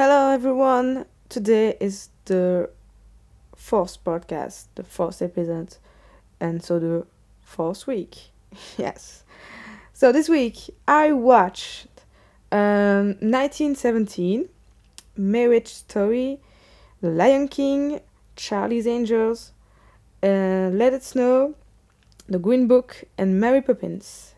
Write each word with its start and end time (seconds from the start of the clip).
Hello, 0.00 0.30
everyone. 0.30 1.06
Today 1.28 1.76
is 1.80 2.10
the 2.26 2.70
fourth 3.56 3.98
podcast, 4.04 4.66
the 4.76 4.84
fourth 4.84 5.20
episode, 5.20 5.76
and 6.38 6.62
so 6.62 6.78
the 6.78 7.04
fourth 7.40 7.88
week. 7.88 8.30
yes. 8.76 9.24
So 9.92 10.12
this 10.12 10.28
week 10.28 10.70
I 10.86 11.10
watched 11.10 11.88
um, 12.52 13.16
1917, 13.18 14.48
Marriage 15.16 15.66
Story, 15.66 16.38
The 17.00 17.10
Lion 17.10 17.48
King, 17.48 18.00
Charlie's 18.36 18.86
Angels, 18.86 19.50
uh, 20.22 20.70
Let 20.72 20.94
It 20.94 21.02
Snow, 21.02 21.56
The 22.28 22.38
Green 22.38 22.68
Book, 22.68 23.02
and 23.18 23.40
Mary 23.40 23.62
Poppins. 23.62 24.36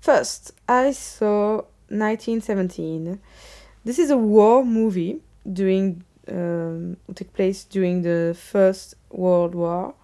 First, 0.00 0.52
I 0.66 0.92
saw 0.92 1.64
1917. 1.88 3.20
This 3.84 3.98
is 3.98 4.10
a 4.10 4.16
war 4.16 4.64
movie 4.64 5.20
during 5.50 6.04
um, 6.28 6.96
took 7.14 7.32
place 7.34 7.64
during 7.64 8.02
the 8.02 8.36
First 8.38 8.94
World 9.10 9.54
War. 9.54 9.94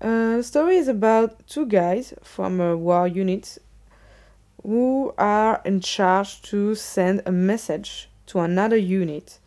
Uh, 0.00 0.38
the 0.38 0.42
story 0.42 0.76
is 0.76 0.88
about 0.88 1.46
two 1.46 1.66
guys 1.66 2.12
from 2.22 2.60
a 2.60 2.76
war 2.76 3.06
unit 3.06 3.58
who 4.62 5.14
are 5.18 5.60
in 5.64 5.80
charge 5.80 6.42
to 6.42 6.74
send 6.74 7.22
a 7.26 7.32
message 7.32 8.08
to 8.26 8.40
another 8.40 8.76
unit. 8.76 9.38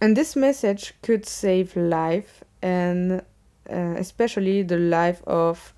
And 0.00 0.16
this 0.16 0.36
message 0.36 0.94
could 1.02 1.26
save 1.26 1.76
life 1.76 2.44
and 2.62 3.22
uh, 3.70 3.94
especially 3.96 4.62
the 4.62 4.76
life 4.76 5.22
of 5.26 5.72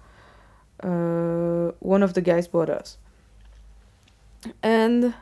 uh, 0.83 1.73
one 1.81 2.03
of 2.03 2.15
the 2.15 2.21
guy's 2.21 2.49
brothers. 2.49 2.99
And 4.63 5.15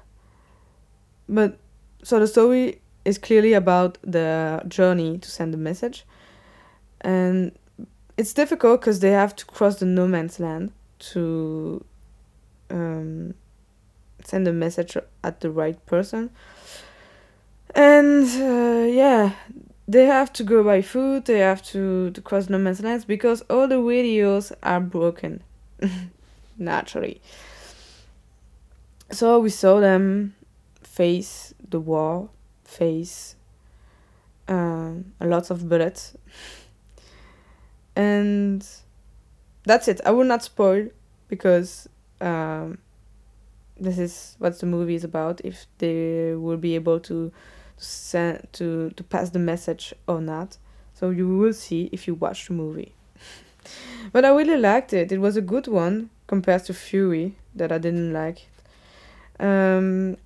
but 1.28 1.58
so 2.02 2.20
the 2.20 2.26
story 2.26 2.80
is 3.04 3.18
clearly 3.18 3.52
about 3.52 3.98
the 4.02 4.62
journey 4.68 5.18
to 5.18 5.30
send 5.30 5.52
the 5.52 5.58
message, 5.58 6.04
and 7.00 7.52
it's 8.16 8.32
difficult 8.32 8.80
because 8.80 9.00
they 9.00 9.10
have 9.10 9.34
to 9.36 9.44
cross 9.44 9.76
the 9.76 9.86
no 9.86 10.06
man's 10.06 10.38
land 10.38 10.72
to 10.98 11.84
um, 12.70 13.34
send 14.24 14.48
a 14.48 14.52
message 14.52 14.96
at 15.22 15.40
the 15.40 15.50
right 15.50 15.84
person. 15.86 16.30
And 17.74 18.24
uh, 18.24 18.86
yeah, 18.86 19.32
they 19.88 20.06
have 20.06 20.32
to 20.34 20.44
go 20.44 20.62
buy 20.62 20.82
food, 20.82 21.24
they 21.24 21.40
have 21.40 21.62
to, 21.66 22.10
to 22.10 22.20
cross 22.20 22.48
no 22.48 22.58
man's 22.58 22.80
lands 22.80 23.04
because 23.04 23.42
all 23.42 23.68
the 23.68 23.80
radios 23.80 24.52
are 24.62 24.80
broken. 24.80 25.42
Naturally. 26.58 27.20
So 29.10 29.38
we 29.38 29.50
saw 29.50 29.80
them 29.80 30.34
face 30.82 31.54
the 31.68 31.80
war, 31.80 32.30
face 32.64 33.36
um, 34.48 35.12
lots 35.20 35.50
of 35.50 35.68
bullets. 35.68 36.16
and 37.96 38.66
that's 39.64 39.88
it. 39.88 40.00
I 40.04 40.10
will 40.10 40.24
not 40.24 40.42
spoil 40.42 40.88
because 41.28 41.88
um, 42.20 42.78
this 43.78 43.98
is 43.98 44.36
what 44.38 44.58
the 44.58 44.66
movie 44.66 44.94
is 44.94 45.04
about. 45.04 45.40
If 45.42 45.66
they 45.78 46.34
will 46.34 46.56
be 46.56 46.74
able 46.74 47.00
to 47.00 47.32
send 47.76 48.46
to 48.52 48.90
to 48.90 49.04
pass 49.04 49.30
the 49.30 49.38
message 49.38 49.94
or 50.06 50.20
not. 50.20 50.58
So 50.94 51.10
you 51.10 51.36
will 51.36 51.52
see 51.52 51.88
if 51.92 52.06
you 52.06 52.14
watch 52.14 52.46
the 52.46 52.54
movie. 52.54 52.94
but 54.12 54.24
I 54.24 54.28
really 54.30 54.56
liked 54.56 54.92
it. 54.92 55.10
It 55.10 55.18
was 55.20 55.36
a 55.36 55.42
good 55.42 55.66
one 55.66 56.10
compared 56.26 56.64
to 56.66 56.74
Fury 56.74 57.36
that 57.54 57.72
I 57.72 57.78
didn't 57.78 58.12
like. 58.12 58.46
Um, 59.40 60.16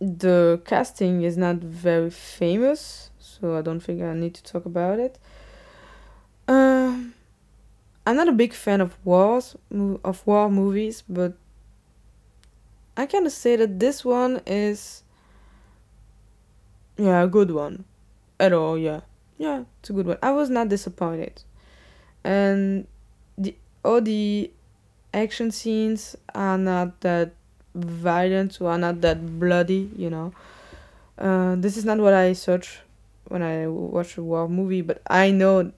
the 0.00 0.60
casting 0.64 1.22
is 1.22 1.36
not 1.36 1.56
very 1.56 2.10
famous, 2.10 3.10
so 3.18 3.56
I 3.56 3.62
don't 3.62 3.80
think 3.80 4.02
I 4.02 4.14
need 4.14 4.34
to 4.34 4.42
talk 4.42 4.64
about 4.64 4.98
it. 4.98 5.18
Um, 6.46 7.14
I'm 8.06 8.16
not 8.16 8.28
a 8.28 8.32
big 8.32 8.54
fan 8.54 8.80
of 8.80 8.96
wars 9.04 9.56
of 10.04 10.26
war 10.26 10.50
movies, 10.50 11.02
but 11.08 11.34
I 12.96 13.06
kind 13.06 13.26
of 13.26 13.32
say 13.32 13.56
that 13.56 13.78
this 13.78 14.04
one 14.04 14.40
is 14.46 15.02
yeah 16.96 17.22
a 17.22 17.26
good 17.26 17.50
one 17.50 17.84
at 18.40 18.52
all. 18.52 18.78
Yeah, 18.78 19.00
yeah, 19.36 19.64
it's 19.80 19.90
a 19.90 19.92
good 19.92 20.06
one. 20.06 20.18
I 20.22 20.30
was 20.30 20.48
not 20.48 20.68
disappointed, 20.68 21.42
and 22.24 22.86
the 23.36 23.54
all 23.84 24.00
the 24.00 24.50
action 25.12 25.50
scenes 25.50 26.16
are 26.34 26.58
not 26.58 27.00
that 27.00 27.32
violent 27.74 28.60
or 28.60 28.70
are 28.70 28.78
not 28.78 29.00
that 29.02 29.38
bloody. 29.38 29.90
You 29.96 30.10
know, 30.10 30.32
uh, 31.18 31.56
this 31.56 31.76
is 31.76 31.84
not 31.84 31.98
what 31.98 32.14
I 32.14 32.32
search 32.32 32.80
when 33.28 33.42
I 33.42 33.66
watch 33.66 34.16
a 34.16 34.22
war 34.22 34.48
movie, 34.48 34.82
but 34.82 35.02
I 35.08 35.30
know 35.30 35.72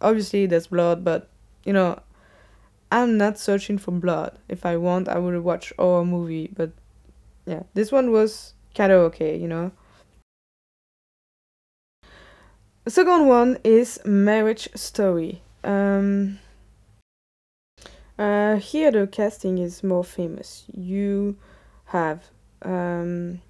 obviously 0.00 0.46
there's 0.46 0.68
blood, 0.68 1.04
but 1.04 1.28
you 1.64 1.72
know, 1.72 2.00
I'm 2.90 3.16
not 3.16 3.38
searching 3.38 3.78
for 3.78 3.90
blood. 3.92 4.38
If 4.48 4.66
I 4.66 4.76
want, 4.76 5.08
I 5.08 5.18
would 5.18 5.38
watch 5.42 5.72
a 5.78 6.04
movie, 6.04 6.50
but 6.54 6.70
yeah, 7.46 7.62
this 7.74 7.90
one 7.90 8.12
was 8.12 8.54
kind 8.74 8.92
of 8.92 9.00
okay, 9.12 9.36
you 9.36 9.48
know. 9.48 9.72
The 12.84 12.90
second 12.90 13.28
one 13.28 13.58
is 13.62 14.00
Marriage 14.04 14.68
Story. 14.74 15.40
Um, 15.62 16.38
uh, 18.18 18.56
here 18.56 18.90
the 18.90 19.06
casting 19.06 19.58
is 19.58 19.82
more 19.82 20.04
famous. 20.04 20.64
You 20.72 21.36
have 21.86 22.24
um, 22.62 23.40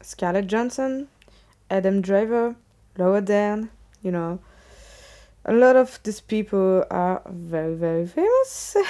Scarlett 0.00 0.46
Johansson, 0.46 1.08
Adam 1.70 2.00
Driver, 2.00 2.56
Laura 2.98 3.20
Dern, 3.20 3.70
you 4.02 4.10
know, 4.10 4.40
a 5.44 5.52
lot 5.52 5.76
of 5.76 5.98
these 6.04 6.20
people 6.20 6.84
are 6.90 7.22
very 7.26 7.74
very 7.74 8.06
famous. 8.06 8.76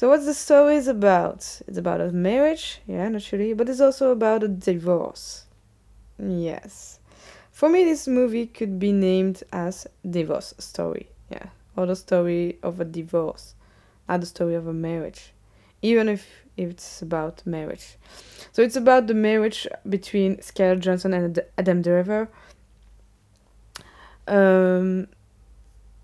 So 0.00 0.08
what's 0.08 0.24
the 0.24 0.32
story 0.32 0.76
is 0.76 0.88
about? 0.88 1.60
It's 1.68 1.76
about 1.76 2.00
a 2.00 2.10
marriage 2.10 2.80
yeah 2.86 3.06
naturally 3.10 3.52
but 3.52 3.68
it's 3.68 3.82
also 3.82 4.12
about 4.12 4.42
a 4.42 4.48
divorce. 4.48 5.44
Yes. 6.18 7.00
For 7.52 7.68
me 7.68 7.84
this 7.84 8.08
movie 8.08 8.46
could 8.46 8.78
be 8.78 8.92
named 8.92 9.44
as 9.52 9.86
divorce 10.08 10.54
story 10.56 11.10
yeah. 11.30 11.48
Or 11.76 11.84
the 11.84 11.96
story 11.96 12.56
of 12.62 12.80
a 12.80 12.86
divorce 12.86 13.54
not 14.10 14.20
the 14.20 14.26
story 14.26 14.54
of 14.54 14.66
a 14.66 14.72
marriage 14.72 15.32
even 15.82 16.08
if, 16.08 16.44
if 16.56 16.70
it's 16.70 17.02
about 17.02 17.44
marriage. 17.46 17.96
So 18.52 18.62
it's 18.62 18.76
about 18.76 19.06
the 19.06 19.14
marriage 19.14 19.66
between 19.88 20.40
Scarlett 20.42 20.80
Johansson 20.80 21.14
and 21.14 21.40
Adam 21.56 21.82
Driver. 21.82 22.28
Um, 24.26 25.08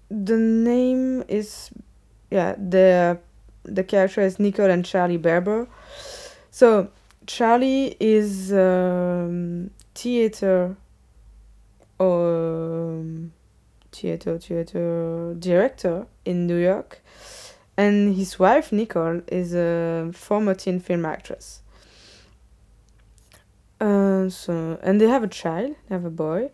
the 0.09 0.37
name 0.37 1.25
is 1.29 1.71
yeah 2.31 2.55
the 2.57 3.19
the 3.65 3.85
character 3.85 4.21
is 4.21 4.39
Nicole 4.39 4.71
and 4.71 4.85
Charlie 4.85 5.17
Barber. 5.17 5.69
So 6.51 6.91
Charlie 7.27 7.97
is 8.01 8.53
um, 8.53 9.71
theater 9.95 10.77
um, 12.01 13.33
theater 13.93 14.39
theater 14.39 15.35
director 15.39 16.07
in 16.25 16.47
New 16.47 16.57
York, 16.57 17.01
and 17.77 18.17
his 18.17 18.39
wife 18.39 18.73
Nicole 18.73 19.23
is 19.29 19.55
a 19.55 20.11
former 20.13 20.55
teen 20.55 20.81
film 20.81 21.05
actress. 21.05 21.61
Uh, 23.81 24.29
so 24.31 24.79
and 24.83 25.01
they 25.01 25.09
have 25.09 25.23
a 25.23 25.29
child, 25.29 25.77
they 25.89 25.95
have 25.95 26.05
a 26.05 26.11
boy. 26.11 26.51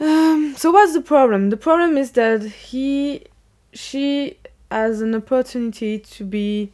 Um, 0.00 0.54
so 0.56 0.70
what's 0.70 0.92
the 0.92 1.00
problem? 1.00 1.50
The 1.50 1.56
problem 1.56 1.96
is 1.96 2.12
that 2.12 2.42
he, 2.42 3.24
she 3.72 4.38
has 4.70 5.00
an 5.00 5.14
opportunity 5.14 5.98
to 5.98 6.24
be, 6.24 6.72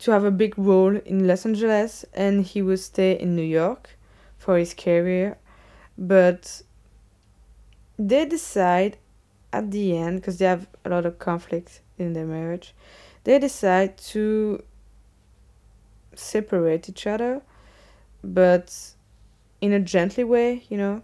to 0.00 0.10
have 0.10 0.24
a 0.24 0.30
big 0.30 0.58
role 0.58 0.96
in 0.96 1.26
Los 1.26 1.46
Angeles, 1.46 2.04
and 2.12 2.44
he 2.44 2.60
will 2.60 2.76
stay 2.76 3.18
in 3.18 3.34
New 3.34 3.42
York 3.42 3.90
for 4.36 4.58
his 4.58 4.74
career, 4.74 5.38
but 5.96 6.62
they 7.98 8.24
decide 8.24 8.96
at 9.52 9.70
the 9.70 9.96
end 9.96 10.20
because 10.20 10.38
they 10.38 10.46
have 10.46 10.66
a 10.84 10.88
lot 10.88 11.04
of 11.04 11.18
conflict 11.18 11.80
in 12.00 12.12
their 12.14 12.26
marriage. 12.26 12.74
They 13.24 13.38
decide 13.38 13.98
to 13.98 14.62
separate 16.14 16.88
each 16.88 17.06
other, 17.06 17.42
but 18.24 18.94
in 19.60 19.72
a 19.72 19.80
gently 19.80 20.24
way, 20.24 20.64
you 20.68 20.76
know 20.76 21.02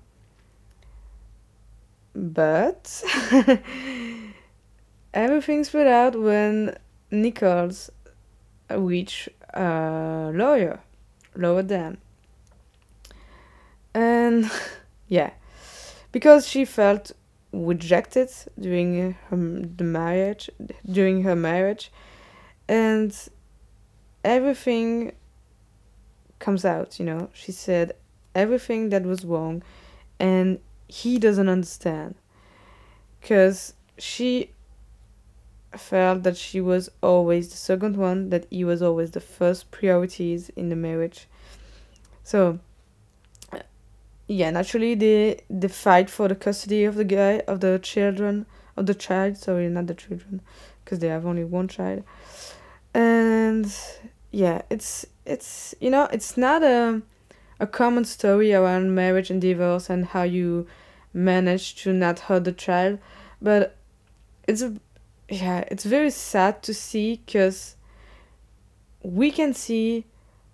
but 2.17 3.05
everything 5.15 5.65
spread 5.65 5.87
out 5.87 6.19
when 6.19 6.77
Nicole's 7.11 7.91
a 8.71 8.77
uh, 9.55 10.31
lawyer, 10.35 10.81
Laura 11.37 11.63
Dern. 11.63 11.99
And 13.95 14.51
yeah, 15.09 15.31
because 16.11 16.49
she 16.49 16.65
felt 16.65 17.13
rejected 17.53 18.31
during 18.59 19.13
her, 19.13 19.37
the 19.37 19.85
marriage, 19.85 20.51
during 20.91 21.23
her 21.23 21.37
marriage, 21.37 21.91
and 22.69 23.17
everything 24.25 25.13
comes 26.39 26.65
out, 26.65 26.99
you 26.99 27.07
know. 27.07 27.31
She 27.33 27.53
said 27.53 27.93
everything 28.35 28.91
that 28.91 29.05
was 29.05 29.25
wrong 29.25 29.63
and 30.19 30.59
he 30.89 31.19
doesn't 31.19 31.49
understand 31.49 32.15
because 33.21 33.75
she 33.99 34.51
felt 35.77 36.23
that 36.23 36.37
she 36.37 36.61
was 36.61 36.91
always 37.03 37.51
the 37.51 37.57
second 37.57 37.97
one, 37.97 38.31
that 38.31 38.47
he 38.51 38.65
was 38.65 38.83
always 38.83 39.11
the 39.11 39.21
first 39.21 39.71
priorities 39.71 40.51
in 40.51 40.69
the 40.69 40.77
marriage. 40.77 41.29
So, 42.23 42.61
yeah, 44.29 44.51
naturally 44.51 44.95
they 44.95 45.41
they 45.49 45.69
fight 45.69 46.11
for 46.11 46.29
the 46.29 46.35
custody 46.35 46.85
of 46.85 46.97
the 46.97 47.05
guy 47.05 47.43
of 47.47 47.61
the 47.61 47.79
children 47.79 48.47
of 48.77 48.87
the 48.87 48.95
child. 48.95 49.37
Sorry, 49.37 49.69
not 49.69 49.87
the 49.87 49.95
children, 49.95 50.41
because 50.85 50.99
they 50.99 51.09
have 51.09 51.27
only 51.27 51.45
one 51.45 51.69
child. 51.69 52.03
And 52.95 53.73
yeah, 54.33 54.63
it's 54.71 55.07
it's 55.25 55.75
you 55.81 55.91
know 55.91 56.09
it's 56.13 56.37
not 56.37 56.63
a 56.63 57.03
a 57.61 57.67
common 57.67 58.05
story 58.05 58.53
around 58.53 58.95
marriage 58.95 59.31
and 59.31 59.41
divorce 59.41 59.89
and 59.89 60.07
how 60.07 60.23
you 60.23 60.67
manage 61.15 61.77
to 61.83 61.93
not 61.93 62.21
hurt 62.21 62.45
the 62.45 62.53
child, 62.53 62.99
but 63.41 63.77
it's 64.49 64.63
a 64.63 64.75
yeah 65.29 65.65
it's 65.71 65.85
very 65.85 66.11
sad 66.11 66.63
to 66.63 66.75
see 66.75 67.23
because 67.25 67.77
we 69.03 69.31
can 69.31 69.55
see 69.55 70.05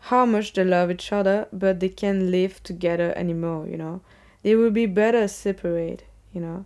how 0.07 0.27
much 0.27 0.53
they 0.53 0.65
love 0.65 0.91
each 0.91 1.13
other 1.13 1.47
but 1.53 1.81
they 1.81 1.89
can't 1.89 2.25
live 2.25 2.63
together 2.63 3.13
anymore 3.17 3.67
you 3.67 3.77
know? 3.77 4.01
They 4.43 4.55
will 4.55 4.71
be 4.71 4.87
better 4.87 5.29
separate 5.29 6.05
you 6.33 6.41
know? 6.41 6.65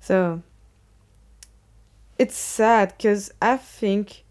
So 0.00 0.42
it's 2.18 2.36
sad 2.36 2.92
because 2.98 3.32
i 3.40 3.56
think 3.56 4.24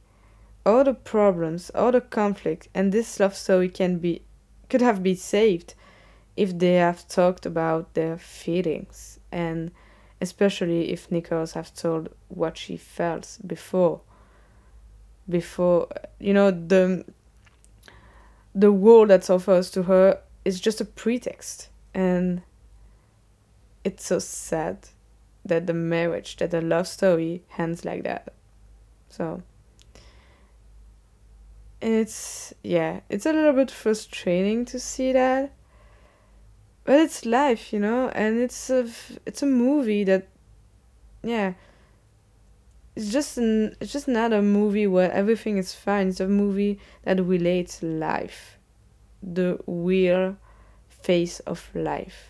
all 0.63 0.83
the 0.83 0.93
problems 0.93 1.71
all 1.71 1.91
the 1.91 2.01
conflict 2.01 2.67
and 2.75 2.91
this 2.91 3.19
love 3.19 3.35
story 3.35 3.67
can 3.67 3.97
be 3.97 4.21
could 4.69 4.81
have 4.81 5.01
been 5.01 5.15
saved 5.15 5.73
if 6.37 6.57
they 6.59 6.75
have 6.75 7.07
talked 7.07 7.45
about 7.45 7.95
their 7.95 8.17
feelings 8.17 9.19
and 9.31 9.71
especially 10.21 10.91
if 10.91 11.11
Nicole's 11.11 11.53
have 11.53 11.73
told 11.73 12.09
what 12.27 12.57
she 12.57 12.77
felt 12.77 13.37
before. 13.45 14.01
Before 15.29 15.87
you 16.19 16.33
know 16.33 16.51
the 16.51 17.05
the 18.53 18.71
world 18.71 19.09
that 19.09 19.29
offers 19.29 19.69
to 19.71 19.83
her 19.83 20.19
is 20.45 20.59
just 20.59 20.81
a 20.81 20.85
pretext. 20.85 21.69
And 21.93 22.41
it's 23.83 24.05
so 24.05 24.19
sad 24.19 24.89
that 25.45 25.67
the 25.67 25.73
marriage 25.73 26.37
that 26.37 26.51
the 26.51 26.61
love 26.61 26.87
story 26.87 27.43
ends 27.57 27.85
like 27.85 28.03
that. 28.03 28.33
So 29.09 29.41
it's 31.81 32.53
yeah 32.61 32.99
it's 33.07 33.25
a 33.25 33.31
little 33.31 33.53
bit 33.53 33.71
frustrating 33.71 34.65
to 34.65 34.79
see 34.79 35.13
that. 35.13 35.51
But 36.83 36.99
it's 36.99 37.25
life 37.25 37.71
you 37.71 37.79
know 37.79 38.09
and 38.09 38.39
it's 38.39 38.69
a 38.69 38.89
it's 39.25 39.41
a 39.41 39.45
movie 39.45 40.03
that 40.05 40.27
yeah 41.23 41.53
it's 42.99 43.13
just 43.13 43.37
an 43.37 43.77
it's 43.79 43.93
just 43.93 44.09
not 44.09 44.33
a 44.33 44.41
movie 44.41 44.85
where 44.85 45.09
everything 45.13 45.57
is 45.57 45.73
fine. 45.73 46.09
It's 46.09 46.19
a 46.19 46.27
movie 46.27 46.79
that 47.03 47.23
relates 47.23 47.81
life. 47.81 48.57
The 49.23 49.57
real 49.65 50.35
face 50.89 51.39
of 51.41 51.69
life. 51.73 52.27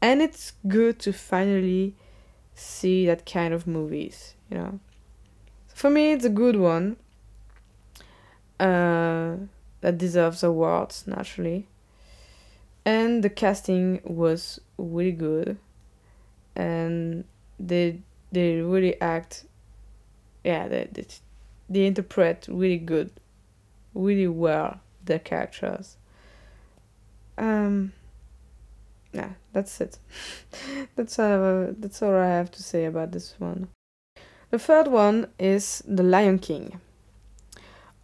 And 0.00 0.22
it's 0.22 0.52
good 0.68 1.00
to 1.00 1.12
finally 1.12 1.96
see 2.54 3.04
that 3.06 3.26
kind 3.26 3.52
of 3.52 3.66
movies 3.66 4.34
you 4.48 4.58
know. 4.58 4.78
For 5.74 5.90
me 5.90 6.12
it's 6.12 6.24
a 6.24 6.30
good 6.30 6.54
one. 6.54 6.96
Uh, 8.60 9.36
that 9.80 9.98
deserves 9.98 10.44
awards 10.44 11.06
naturally. 11.06 11.66
And 12.84 13.24
the 13.24 13.30
casting 13.30 14.02
was 14.04 14.60
really 14.78 15.12
good. 15.12 15.58
And 16.54 17.24
they 17.58 18.00
they 18.30 18.60
really 18.60 19.00
act 19.00 19.46
yeah 20.44 20.68
they, 20.68 20.88
they, 20.92 21.06
they 21.68 21.86
interpret 21.86 22.46
really 22.50 22.78
good 22.78 23.10
really 23.94 24.28
well 24.28 24.80
the 25.04 25.18
characters. 25.18 25.96
Um 27.38 27.92
yeah 29.12 29.30
that's 29.52 29.80
it. 29.80 29.98
That's 30.94 31.18
all 31.18 31.74
that's 31.76 32.00
all 32.02 32.14
i 32.14 32.26
have 32.26 32.50
to 32.52 32.62
say 32.62 32.84
about 32.84 33.10
this 33.12 33.34
one. 33.38 33.68
The 34.50 34.58
third 34.58 34.88
one 34.88 35.28
is 35.38 35.82
the 35.86 36.02
lion 36.02 36.38
king. 36.38 36.80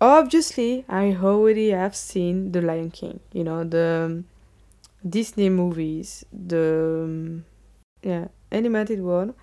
Obviously 0.00 0.84
i 0.88 1.14
already 1.14 1.70
have 1.70 1.94
seen 1.94 2.52
the 2.52 2.60
lion 2.60 2.90
king 2.90 3.20
you 3.32 3.44
know 3.44 3.64
the 3.64 4.24
disney 5.08 5.48
movies 5.48 6.24
the 6.32 7.02
um, 7.04 7.44
yeah 8.02 8.28
animated 8.50 9.02
one. 9.02 9.34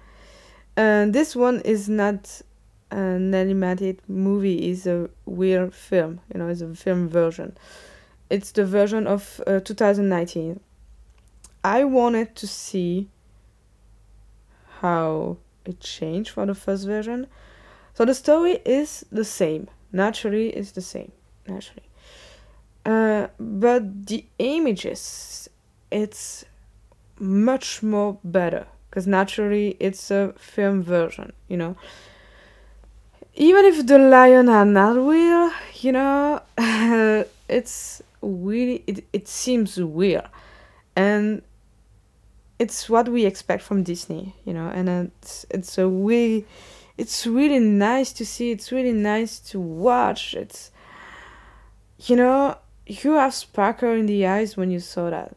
And 0.76 1.14
this 1.14 1.36
one 1.36 1.62
is 1.62 1.88
not 1.88 2.42
an 2.94 3.34
animated 3.34 4.02
movie 4.08 4.70
is 4.70 4.86
a 4.88 5.10
real 5.26 5.70
film 5.70 6.22
you 6.32 6.40
know 6.40 6.48
it's 6.48 6.62
a 6.62 6.74
film 6.76 7.10
version. 7.10 7.58
It's 8.30 8.52
the 8.52 8.66
version 8.66 9.06
of 9.06 9.42
uh, 9.46 9.60
2019 9.60 10.60
i 11.64 11.84
wanted 11.84 12.36
to 12.36 12.48
see 12.48 13.08
how 14.82 15.38
it 15.66 15.80
changed 15.80 16.32
for 16.32 16.46
the 16.46 16.54
first 16.54 16.86
version. 16.86 17.28
So 17.94 18.06
the 18.06 18.14
story 18.14 18.60
is 18.66 19.06
the 19.12 19.24
same. 19.24 19.70
Naturally 19.92 20.50
it's 20.50 20.72
the 20.72 20.82
same 20.82 21.12
naturally. 21.48 21.88
Uh, 22.86 23.28
but 23.40 24.08
the 24.08 24.26
images 24.40 25.50
it's 25.90 26.44
much 27.20 27.82
more 27.82 28.18
better 28.24 28.66
because 28.90 29.08
naturally 29.08 29.78
it's 29.80 30.12
a 30.12 30.34
film 30.38 30.84
version 30.84 31.32
you 31.48 31.56
know 31.56 31.78
even 33.36 33.66
if 33.66 33.86
the 33.88 33.98
lion 33.98 34.50
are 34.50 34.66
not 34.66 34.96
real 34.96 35.52
you 35.76 35.92
know 35.92 36.42
it's 37.50 38.02
really 38.22 38.84
it, 38.88 39.06
it 39.12 39.28
seems 39.28 39.78
weird, 39.78 40.28
and 40.96 41.42
it's 42.60 42.90
what 42.90 43.10
we 43.10 43.26
expect 43.26 43.62
from 43.64 43.84
disney 43.84 44.36
you 44.46 44.54
know 44.54 44.70
and 44.70 44.88
it's 44.88 45.46
it's 45.50 45.78
a 45.78 45.88
really 45.88 46.46
it's 46.98 47.26
really 47.26 47.60
nice 47.60 48.14
to 48.14 48.26
see 48.26 48.52
it's 48.52 48.72
really 48.72 48.92
nice 48.92 49.40
to 49.40 49.60
watch. 49.60 50.34
It's 50.34 50.72
you 52.00 52.16
know 52.16 52.58
you 52.86 53.14
have 53.14 53.34
sparkle 53.34 53.92
in 53.92 54.06
the 54.06 54.28
eyes 54.28 54.56
when 54.58 54.72
you 54.72 54.80
saw 54.80 55.10
that. 55.10 55.36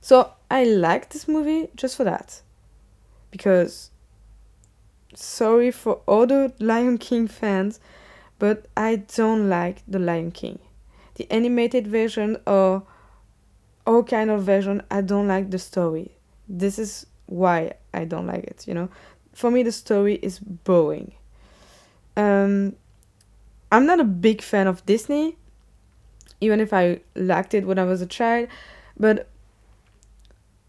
So 0.00 0.32
I 0.50 0.64
like 0.64 1.10
this 1.10 1.28
movie 1.28 1.68
just 1.76 1.96
for 1.96 2.04
that. 2.04 2.42
Because 3.30 3.90
sorry 5.14 5.70
for 5.70 6.00
all 6.06 6.26
the 6.26 6.52
Lion 6.58 6.98
King 6.98 7.28
fans, 7.28 7.80
but 8.38 8.66
I 8.76 8.96
don't 8.96 9.48
like 9.48 9.82
the 9.86 9.98
Lion 9.98 10.30
King. 10.30 10.58
The 11.14 11.30
animated 11.30 11.86
version 11.86 12.38
or 12.46 12.82
all 13.86 14.02
kind 14.02 14.30
of 14.30 14.42
version, 14.44 14.82
I 14.90 15.00
don't 15.00 15.28
like 15.28 15.50
the 15.50 15.58
story. 15.58 16.12
This 16.48 16.78
is 16.78 17.06
why 17.26 17.74
I 17.94 18.04
don't 18.04 18.26
like 18.26 18.44
it, 18.44 18.66
you 18.66 18.74
know. 18.74 18.88
For 19.32 19.50
me 19.50 19.62
the 19.62 19.72
story 19.72 20.16
is 20.16 20.38
boring. 20.38 21.12
Um 22.16 22.76
I'm 23.70 23.86
not 23.86 24.00
a 24.00 24.04
big 24.04 24.42
fan 24.42 24.66
of 24.66 24.84
Disney, 24.84 25.36
even 26.40 26.60
if 26.60 26.72
I 26.72 27.00
liked 27.14 27.54
it 27.54 27.66
when 27.66 27.78
I 27.78 27.84
was 27.84 28.02
a 28.02 28.06
child, 28.06 28.48
but 28.98 29.28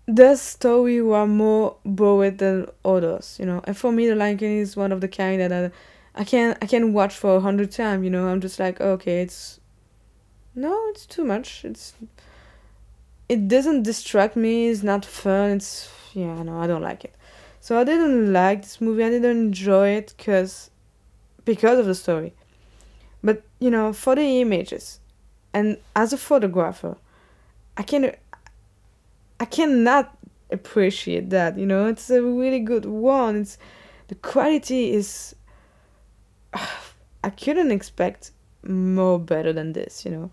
the 0.05 0.35
story 0.35 1.01
were 1.01 1.25
more 1.27 1.77
bored 1.85 2.39
than 2.39 2.67
others, 2.83 3.37
you 3.39 3.45
know. 3.45 3.61
And 3.65 3.77
for 3.77 3.91
me, 3.91 4.07
The 4.07 4.15
Lion 4.15 4.37
King 4.37 4.59
is 4.59 4.75
one 4.75 4.91
of 4.91 5.01
the 5.01 5.07
kind 5.07 5.41
that 5.41 5.51
I, 5.51 6.21
I 6.21 6.23
can 6.23 6.57
I 6.61 6.65
can 6.65 6.93
watch 6.93 7.15
for 7.15 7.37
a 7.37 7.39
hundred 7.39 7.71
times. 7.71 8.03
You 8.03 8.09
know, 8.09 8.27
I'm 8.27 8.41
just 8.41 8.59
like, 8.59 8.81
okay, 8.81 9.21
it's 9.21 9.59
no, 10.55 10.87
it's 10.89 11.05
too 11.05 11.23
much. 11.23 11.63
It's 11.63 11.93
it 13.29 13.47
doesn't 13.47 13.83
distract 13.83 14.35
me. 14.35 14.67
It's 14.67 14.83
not 14.83 15.05
fun. 15.05 15.51
It's 15.51 15.89
yeah, 16.13 16.43
no, 16.43 16.59
I 16.59 16.67
don't 16.67 16.81
like 16.81 17.05
it. 17.05 17.15
So 17.59 17.79
I 17.79 17.85
didn't 17.85 18.33
like 18.33 18.61
this 18.61 18.81
movie. 18.81 19.03
I 19.03 19.09
didn't 19.09 19.37
enjoy 19.37 19.89
it 19.89 20.13
because 20.17 20.69
because 21.45 21.79
of 21.79 21.85
the 21.85 21.95
story. 21.95 22.33
But 23.23 23.43
you 23.59 23.71
know, 23.71 23.93
for 23.93 24.15
the 24.15 24.41
images, 24.41 24.99
and 25.53 25.77
as 25.95 26.11
a 26.11 26.17
photographer, 26.17 26.97
I 27.77 27.83
can 27.83 28.13
I 29.43 29.45
cannot 29.45 30.17
appreciate 30.51 31.29
that. 31.31 31.57
You 31.57 31.65
know, 31.65 31.87
it's 31.87 32.09
a 32.09 32.23
really 32.23 32.61
good 32.61 32.85
one. 32.85 33.41
It's 33.41 33.57
the 34.07 34.15
quality 34.15 34.93
is. 34.93 35.35
I 36.53 37.29
couldn't 37.29 37.69
expect 37.69 38.31
more 38.65 39.19
better 39.19 39.51
than 39.51 39.73
this. 39.73 40.05
You 40.05 40.11
know. 40.11 40.31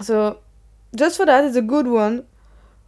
So, 0.00 0.38
just 0.94 1.16
for 1.16 1.26
that, 1.26 1.44
it's 1.44 1.56
a 1.56 1.62
good 1.62 1.88
one. 1.88 2.26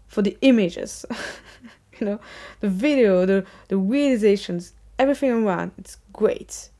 For 0.06 0.22
the 0.22 0.38
images, 0.40 1.04
you 1.98 2.06
know, 2.06 2.20
the 2.60 2.68
video, 2.68 3.26
the 3.26 3.44
the 3.66 3.76
realizations, 3.76 4.72
everything 5.00 5.32
around, 5.32 5.72
it's 5.78 5.96
great. 6.12 6.70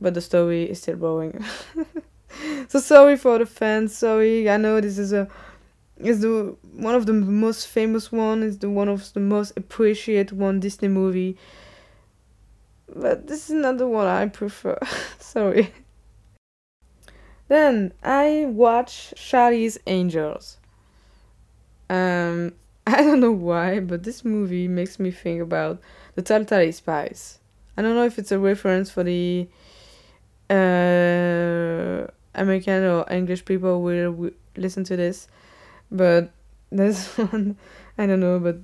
But 0.00 0.14
the 0.14 0.20
story 0.20 0.70
is 0.70 0.80
still 0.80 0.96
boring. 0.96 1.44
so 2.68 2.78
sorry 2.78 3.16
for 3.16 3.40
the 3.40 3.46
fans. 3.46 3.98
Sorry, 3.98 4.48
I 4.48 4.58
know 4.58 4.80
this 4.80 4.96
is 4.96 5.12
a 5.12 5.28
is 5.98 6.20
the 6.20 6.56
one 6.72 6.94
of 6.94 7.06
the 7.06 7.12
most 7.12 7.68
famous 7.68 8.10
one. 8.10 8.42
Is 8.42 8.58
the 8.58 8.70
one 8.70 8.88
of 8.88 9.12
the 9.12 9.20
most 9.20 9.56
appreciated 9.56 10.36
one 10.36 10.60
Disney 10.60 10.88
movie. 10.88 11.36
But 12.94 13.26
this 13.26 13.48
is 13.48 13.56
not 13.56 13.78
the 13.78 13.88
one 13.88 14.06
I 14.06 14.26
prefer. 14.26 14.78
sorry. 15.18 15.72
Then 17.48 17.92
I 18.02 18.46
watch 18.48 19.14
Charlie's 19.16 19.78
Angels. 19.86 20.58
Um, 21.90 22.52
I 22.86 23.02
don't 23.02 23.20
know 23.20 23.32
why, 23.32 23.80
but 23.80 24.02
this 24.02 24.24
movie 24.24 24.68
makes 24.68 24.98
me 24.98 25.10
think 25.10 25.40
about 25.40 25.80
the 26.14 26.22
Totally 26.22 26.72
Spies. 26.72 27.38
I 27.76 27.82
don't 27.82 27.94
know 27.94 28.04
if 28.04 28.18
it's 28.18 28.32
a 28.32 28.38
reference 28.38 28.90
for 28.90 29.02
the 29.02 29.48
uh, 30.50 32.06
American 32.34 32.84
or 32.84 33.04
English 33.10 33.44
people 33.44 33.82
will, 33.82 34.12
will 34.12 34.30
listen 34.56 34.84
to 34.84 34.96
this, 34.96 35.28
but 35.94 36.32
this 36.70 37.16
one 37.18 37.56
I 37.96 38.06
don't 38.06 38.20
know, 38.20 38.40
but 38.40 38.58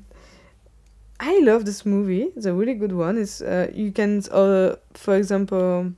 I 1.20 1.38
love 1.40 1.64
this 1.64 1.86
movie. 1.86 2.24
It's 2.36 2.46
a 2.46 2.52
really 2.52 2.74
good 2.74 2.92
one. 2.92 3.16
It's 3.18 3.40
uh, 3.40 3.70
you 3.72 3.92
can 3.92 4.22
uh, 4.30 4.76
for 4.94 5.16
example, 5.16 5.92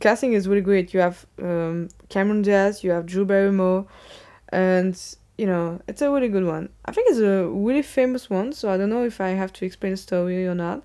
casting 0.00 0.32
is 0.32 0.48
really 0.48 0.62
great. 0.62 0.94
You 0.94 1.00
have 1.00 1.26
um, 1.42 1.88
Cameron 2.08 2.42
Diaz, 2.42 2.82
you 2.82 2.90
have 2.90 3.06
Drew 3.06 3.24
Barrymore, 3.24 3.86
and 4.48 4.98
you 5.36 5.46
know 5.46 5.80
it's 5.86 6.02
a 6.02 6.10
really 6.10 6.28
good 6.28 6.44
one. 6.44 6.70
I 6.86 6.92
think 6.92 7.10
it's 7.10 7.20
a 7.20 7.46
really 7.48 7.82
famous 7.82 8.30
one, 8.30 8.52
so 8.52 8.70
I 8.70 8.76
don't 8.76 8.90
know 8.90 9.04
if 9.04 9.20
I 9.20 9.30
have 9.30 9.52
to 9.54 9.64
explain 9.66 9.92
the 9.92 9.98
story 9.98 10.46
or 10.46 10.54
not. 10.54 10.82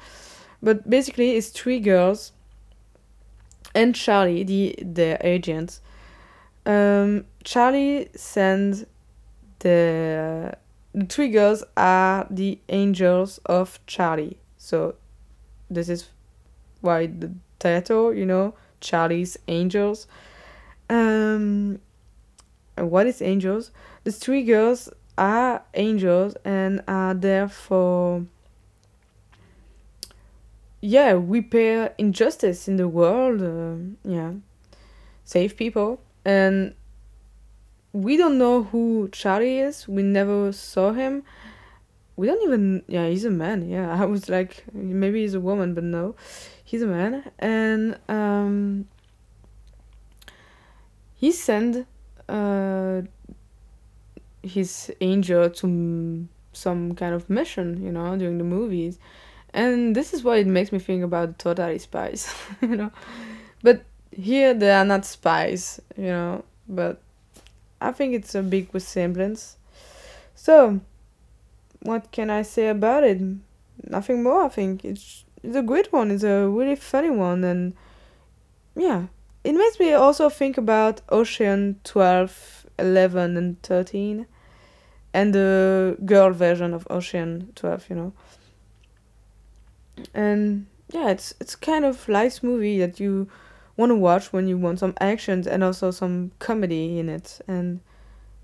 But 0.62 0.90
basically, 0.90 1.36
it's 1.36 1.50
three 1.50 1.80
girls 1.80 2.32
and 3.76 3.96
Charlie, 3.96 4.44
the 4.44 4.76
the 4.82 5.18
agent. 5.26 5.80
Um, 6.66 7.26
Charlie 7.44 8.10
sends 8.16 8.86
the 9.64 10.58
the 10.94 11.06
three 11.06 11.30
girls 11.30 11.64
are 11.76 12.28
the 12.30 12.60
angels 12.70 13.40
of 13.46 13.80
Charlie. 13.88 14.38
So 14.58 14.96
this 15.70 15.90
is 15.90 16.10
why 16.82 17.08
the 17.08 17.32
title, 17.60 18.14
you 18.14 18.26
know, 18.26 18.54
Charlie's 18.80 19.38
Angels. 19.48 20.06
Um, 20.90 21.80
what 22.78 23.08
is 23.08 23.22
angels? 23.22 23.72
The 24.04 24.12
three 24.12 24.44
girls 24.44 24.90
are 25.18 25.64
angels 25.74 26.36
and 26.44 26.84
are 26.88 27.14
there 27.14 27.48
for 27.48 28.26
yeah 30.82 31.14
repair 31.16 31.94
injustice 31.98 32.68
in 32.68 32.76
the 32.76 32.88
world. 32.88 33.42
Uh, 33.42 34.10
yeah, 34.10 34.34
save 35.24 35.56
people 35.56 36.02
and 36.26 36.76
we 37.94 38.18
don't 38.18 38.40
know 38.40 38.64
who 38.64 39.08
Charlie 39.12 39.60
is. 39.60 39.88
We 39.88 40.02
never 40.02 40.52
saw 40.52 40.92
him. 40.92 41.24
We 42.16 42.28
don't 42.28 42.44
even. 42.44 42.84
Yeah, 42.88 43.08
he's 43.08 43.24
a 43.24 43.30
man. 43.30 43.70
Yeah, 43.70 43.94
I 44.02 44.06
was 44.06 44.28
like, 44.28 44.66
maybe 44.74 45.22
he's 45.22 45.36
a 45.36 45.40
woman, 45.40 45.74
but 45.76 45.84
no, 45.84 46.16
he's 46.64 46.82
a 46.82 46.88
man. 46.88 47.32
And 47.40 47.98
um, 48.10 48.88
he 51.16 51.32
sent 51.32 51.86
uh, 52.28 53.04
his 54.42 54.92
angel 55.00 55.50
to 55.52 56.28
some 56.52 56.96
kind 56.96 57.14
of 57.14 57.30
mission, 57.30 57.84
you 57.84 57.92
know, 57.92 58.18
during 58.18 58.40
the 58.40 58.44
movies. 58.44 58.98
And 59.54 59.96
this 59.96 60.16
is 60.16 60.24
why 60.24 60.38
it 60.38 60.48
makes 60.48 60.72
me 60.72 60.80
think 60.80 61.04
about 61.04 61.28
the 61.28 61.36
Totally 61.36 61.78
Spies, 61.78 62.34
you 62.62 62.76
know. 62.76 62.92
But 63.62 63.86
here 64.12 64.56
they 64.56 64.72
are 64.72 64.84
not 64.84 65.06
spies, 65.06 65.80
you 65.96 66.06
know, 66.06 66.44
but 66.68 67.03
I 67.84 67.92
think 67.92 68.14
it's 68.14 68.34
a 68.36 68.42
big 68.42 68.74
resemblance. 68.74 69.58
So, 70.36 70.80
what 71.82 72.12
can 72.12 72.30
I 72.30 72.42
say 72.42 72.70
about 72.70 73.04
it? 73.04 73.22
Nothing 73.84 74.24
more, 74.24 74.46
I 74.46 74.50
think. 74.50 74.86
It's, 74.86 75.26
it's 75.44 75.56
a 75.56 75.62
great 75.62 75.92
one, 75.92 76.12
it's 76.12 76.24
a 76.24 76.48
really 76.48 76.76
funny 76.76 77.10
one, 77.10 77.44
and 77.44 77.74
yeah. 78.76 79.08
It 79.44 79.54
makes 79.54 79.78
me 79.78 79.92
also 79.92 80.30
think 80.30 80.58
about 80.58 81.02
Ocean 81.10 81.80
12, 81.84 82.66
11, 82.80 83.36
and 83.36 83.62
13, 83.62 84.26
and 85.14 85.36
the 85.36 85.98
girl 86.06 86.32
version 86.32 86.74
of 86.74 86.88
Ocean 86.90 87.52
12, 87.56 87.90
you 87.90 87.96
know. 87.96 88.14
And 90.14 90.68
yeah, 90.94 91.10
it's 91.10 91.34
it's 91.42 91.56
kind 91.56 91.84
of 91.84 92.08
nice 92.08 92.42
movie 92.42 92.80
that 92.80 93.02
you 93.02 93.28
want 93.76 93.90
to 93.90 93.96
watch 93.96 94.32
when 94.32 94.48
you 94.48 94.58
want 94.58 94.80
some 94.80 94.94
actions 95.00 95.48
and 95.48 95.64
also 95.64 95.92
some 95.92 96.32
comedy 96.40 97.00
in 97.00 97.10
it. 97.10 97.40
And 97.48 97.80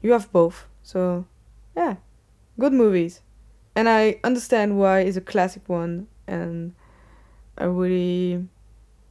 you 0.01 0.11
have 0.11 0.31
both. 0.31 0.67
So 0.83 1.25
yeah 1.75 1.95
good 2.59 2.73
movies. 2.73 3.21
And 3.75 3.87
i 3.87 4.19
understand 4.23 4.77
why 4.77 5.01
it's 5.01 5.17
a 5.17 5.21
classic 5.21 5.67
one 5.67 6.07
and 6.27 6.73
i 7.57 7.63
really 7.63 8.47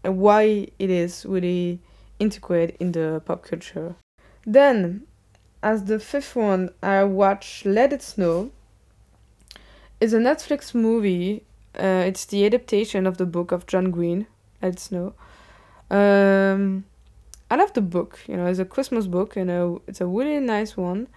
why 0.02 0.68
it 0.78 0.90
is 0.90 1.24
really 1.26 1.80
integrated 2.18 2.76
in 2.80 2.92
the 2.92 3.22
pop 3.24 3.42
culture. 3.42 3.94
Then 4.46 5.06
as 5.62 5.84
the 5.84 5.98
fifth 5.98 6.36
one 6.36 6.70
i 6.82 7.02
watch 7.04 7.64
let 7.64 7.92
it 7.92 8.02
snow 8.02 8.50
it's 10.00 10.12
a 10.12 10.18
netflix 10.18 10.74
movie. 10.74 11.42
Uh, 11.78 12.02
it's 12.06 12.24
the 12.24 12.44
adaptation 12.44 13.06
of 13.06 13.18
the 13.18 13.26
book 13.26 13.52
of 13.52 13.66
john 13.66 13.90
green 13.90 14.26
let 14.60 14.74
it 14.74 14.80
snow 14.80 15.14
um, 15.90 16.84
I 17.50 17.56
love 17.56 17.72
the 17.72 17.80
book. 17.80 18.20
You 18.26 18.36
know, 18.36 18.46
it's 18.46 18.58
a 18.58 18.64
Christmas 18.64 19.06
book, 19.06 19.36
and 19.36 19.50
a, 19.50 19.76
it's 19.86 20.00
a 20.00 20.06
really 20.06 20.40
nice 20.40 20.76
one. 20.76 21.08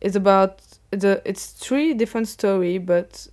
It's 0.00 0.16
about 0.16 0.62
a 0.92 1.28
it's 1.28 1.50
three 1.52 1.94
different 1.94 2.28
story, 2.28 2.78
but 2.78 3.26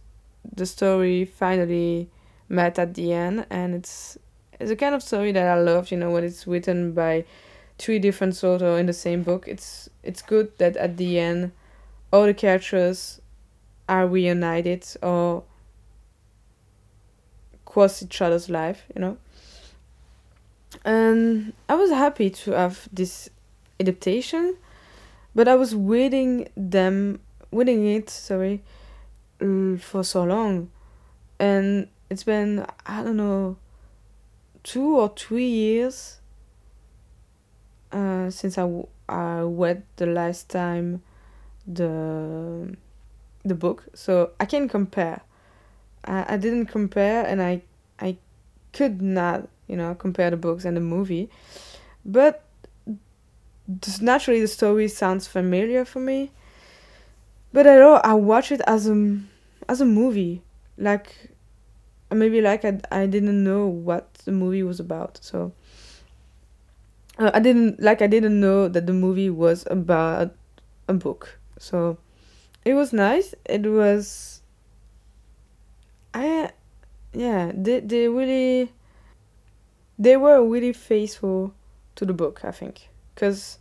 the 0.56 0.66
story 0.66 1.26
finally 1.26 2.10
met 2.48 2.80
at 2.80 2.94
the 2.96 3.14
end, 3.14 3.46
and 3.50 3.76
it's 3.76 4.18
it's 4.60 4.72
a 4.72 4.76
kind 4.76 4.96
of 4.96 5.04
story 5.04 5.32
that 5.32 5.48
I 5.48 5.60
love. 5.60 5.92
You 5.92 5.98
know, 5.98 6.12
when 6.12 6.24
it's 6.24 6.48
written 6.48 6.94
by 6.94 7.26
three 7.78 8.00
different 8.00 8.44
authors 8.44 8.80
in 8.80 8.86
the 8.88 8.94
same 8.94 9.24
book. 9.24 9.48
It's 9.48 9.90
it's 10.04 10.22
good 10.22 10.58
that 10.58 10.76
at 10.78 10.98
the 10.98 11.20
end, 11.20 11.52
all 12.12 12.26
the 12.26 12.34
characters 12.34 13.22
are 13.88 14.08
reunited 14.08 14.86
or 15.02 15.44
cross 17.66 18.04
each 18.04 18.22
other's 18.22 18.50
life. 18.50 18.86
You 18.96 19.02
know 19.02 19.18
and 20.86 21.54
I 21.68 21.76
was 21.76 21.90
happy 21.92 22.30
to 22.30 22.52
have 22.52 22.88
this 22.92 23.30
adaptation, 23.80 24.58
but 25.36 25.48
I 25.48 25.56
was 25.56 25.76
waiting 25.76 26.50
them 26.56 27.20
waiting 27.52 27.88
it 27.88 28.10
sorry 28.10 28.62
for 29.40 30.04
so 30.04 30.24
long, 30.24 30.70
and 31.40 31.88
it's 32.10 32.24
been 32.24 32.66
I 32.86 33.04
don't 33.04 33.18
know 33.18 33.58
two 34.64 34.98
or 34.98 35.14
three 35.16 35.48
years 35.48 36.20
uh, 37.92 38.30
since 38.30 38.58
I, 38.58 38.62
w- 38.62 38.88
I 39.08 39.40
read 39.42 39.84
the 39.96 40.06
last 40.06 40.50
time 40.50 41.02
the 41.66 42.76
the 43.44 43.56
book. 43.56 43.86
So 43.94 44.32
I 44.40 44.46
can 44.46 44.68
compare. 44.68 45.22
I, 46.06 46.34
I 46.34 46.38
didn't 46.38 46.68
compare 46.68 47.26
and 47.26 47.42
I 47.42 47.62
I 48.00 48.18
could 48.74 49.02
not 49.02 49.50
you 49.70 49.78
know, 49.78 49.96
compare 49.96 50.30
the 50.32 50.38
books 50.38 50.66
and 50.66 50.76
the 50.76 50.82
movie. 50.82 51.30
But 52.04 52.44
naturally, 54.02 54.42
the 54.42 54.48
story 54.48 54.88
sounds 54.88 55.28
familiar 55.28 55.86
for 55.86 56.00
me. 56.00 56.32
But 57.54 57.68
I 57.68 57.76
know 57.76 57.96
I 58.04 58.14
watch 58.14 58.52
it 58.52 58.62
as 58.68 58.88
a 58.90 59.20
as 59.68 59.82
a 59.82 59.86
movie, 59.86 60.42
like 60.78 61.32
maybe 62.12 62.42
like 62.42 62.66
I 62.66 62.80
I 62.92 63.06
didn't 63.06 63.44
know 63.44 63.68
what 63.68 64.14
the 64.26 64.32
movie 64.32 64.64
was 64.64 64.80
about, 64.80 65.20
so. 65.22 65.54
Uh, 67.18 67.32
I 67.34 67.40
didn't 67.40 67.82
like 67.82 68.02
I 68.02 68.08
didn't 68.08 68.40
know 68.40 68.70
that 68.70 68.88
the 68.88 68.94
movie 68.94 69.30
was 69.30 69.68
about 69.70 70.34
a 70.88 70.94
book. 70.94 71.38
So 71.60 71.98
it 72.64 72.74
was 72.76 72.94
nice. 72.94 73.36
It 73.46 73.64
was 73.64 74.42
I 76.14 76.52
yeah, 77.14 77.52
they 77.54 77.82
they 77.82 78.08
really 78.08 78.72
they 80.00 80.16
were 80.16 80.44
really 80.44 80.72
faithful 80.72 81.54
to 81.96 82.06
the 82.06 82.14
book, 82.14 82.42
I 82.44 82.52
think, 82.52 82.88
because 83.14 83.60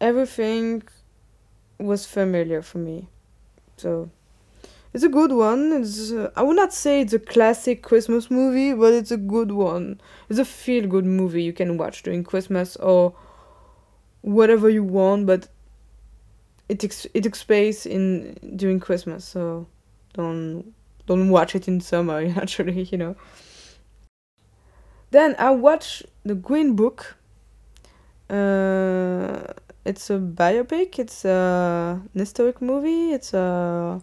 everything 0.00 0.82
was 1.78 2.04
familiar 2.04 2.60
for 2.60 2.78
me. 2.78 3.08
So 3.76 4.10
it's 4.92 5.04
a 5.04 5.08
good 5.08 5.30
one. 5.30 5.72
It's 5.72 6.10
uh, 6.10 6.32
I 6.34 6.42
would 6.42 6.56
not 6.56 6.74
say 6.74 7.00
it's 7.00 7.12
a 7.12 7.20
classic 7.20 7.82
Christmas 7.82 8.30
movie, 8.30 8.72
but 8.74 8.92
it's 8.92 9.12
a 9.12 9.16
good 9.16 9.52
one. 9.52 10.00
It's 10.28 10.40
a 10.40 10.44
feel 10.44 10.88
good 10.88 11.04
movie 11.04 11.44
you 11.44 11.52
can 11.52 11.78
watch 11.78 12.02
during 12.02 12.24
Christmas 12.24 12.74
or 12.76 13.14
whatever 14.22 14.68
you 14.68 14.82
want, 14.82 15.26
but 15.26 15.48
it 16.68 16.80
takes 16.80 17.06
it 17.14 17.22
takes 17.22 17.44
place 17.44 17.86
in 17.86 18.36
during 18.56 18.80
Christmas, 18.80 19.24
so 19.24 19.68
don't 20.14 20.74
don't 21.06 21.30
watch 21.30 21.54
it 21.54 21.68
in 21.68 21.80
summer. 21.80 22.18
Actually, 22.36 22.82
you 22.82 22.98
know. 22.98 23.16
Then 25.10 25.34
I 25.38 25.50
watched 25.50 26.04
the 26.24 26.34
Green 26.34 26.76
Book. 26.76 27.16
Uh, 28.28 29.54
it's 29.84 30.10
a 30.10 30.18
biopic. 30.18 30.98
It's 30.98 31.24
a, 31.24 32.00
an 32.12 32.18
historic 32.18 32.60
movie. 32.60 33.12
It's 33.12 33.32
a 33.32 34.02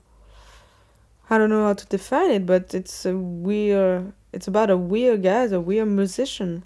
I 1.27 1.39
don't 1.39 1.50
know 1.50 1.65
how 1.65 1.74
to 1.74 1.85
define 1.88 2.29
it, 2.29 2.45
but 2.45 2.75
it's 2.75 3.05
a 3.05 3.17
weird. 3.17 4.13
It's 4.31 4.47
about 4.47 4.69
a 4.69 4.77
weird 4.77 5.24
guy, 5.24 5.45
a 5.45 5.59
weird 5.59 5.88
musician. 5.88 6.63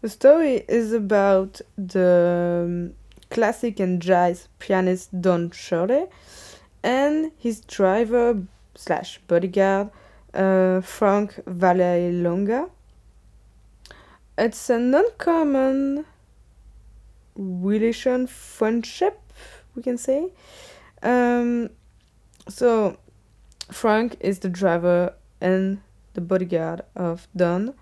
The 0.00 0.08
story 0.08 0.64
is 0.68 0.94
about 0.94 1.60
the 1.76 2.64
um, 2.64 2.94
classic 3.30 3.78
and 3.78 4.00
jazz 4.00 4.48
pianist 4.58 5.20
Don 5.20 5.50
Shirley 5.50 6.06
and 6.82 7.32
his 7.36 7.60
driver 7.60 8.42
slash 8.74 9.18
bodyguard 9.28 9.90
uh, 10.32 10.80
Frank 10.80 11.34
Vallelonga. 11.44 12.70
It's 14.40 14.70
an 14.70 14.94
uncommon 14.94 16.06
relation 17.34 18.26
friendship, 18.26 19.20
we 19.74 19.82
can 19.82 19.98
say. 19.98 20.32
Um, 21.02 21.68
so 22.48 22.96
Frank 23.70 24.16
is 24.20 24.38
the 24.38 24.48
driver 24.48 25.12
and 25.42 25.82
the 26.14 26.22
bodyguard 26.22 26.80
of 26.96 27.28
Don. 27.36 27.74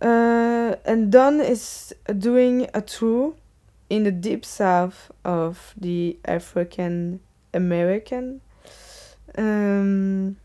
Uh, 0.00 0.74
and 0.84 1.12
Don 1.12 1.40
is 1.40 1.94
doing 2.18 2.66
a 2.74 2.82
tour 2.82 3.34
in 3.88 4.02
the 4.02 4.10
deep 4.10 4.44
south 4.44 5.12
of 5.24 5.74
the 5.76 6.18
African 6.24 7.20
American. 7.54 8.40
Um, 9.38 10.38